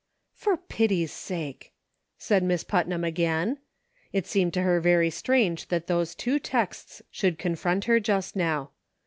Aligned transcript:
"For 0.33 0.57
pity's 0.57 1.11
sake!" 1.11 1.73
said 2.17 2.41
Miss 2.41 2.63
Putnam 2.63 3.03
again. 3.03 3.59
It 4.11 4.25
seemed 4.25 4.51
to 4.55 4.63
her 4.63 4.79
very 4.81 5.11
strange 5.11 5.67
that 5.67 5.85
those 5.85 6.15
two 6.15 6.39
texts 6.39 7.03
should 7.11 7.37
confront 7.37 7.85
her 7.85 7.99
just 7.99 8.35
now. 8.35 8.71